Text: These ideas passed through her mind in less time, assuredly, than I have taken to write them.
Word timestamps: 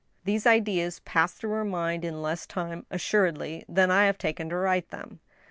These 0.23 0.47
ideas 0.47 0.99
passed 1.01 1.37
through 1.37 1.51
her 1.51 1.63
mind 1.63 2.03
in 2.03 2.23
less 2.23 2.47
time, 2.47 2.87
assuredly, 2.89 3.63
than 3.69 3.91
I 3.91 4.05
have 4.05 4.17
taken 4.17 4.49
to 4.49 4.55
write 4.57 4.89
them. 4.89 5.19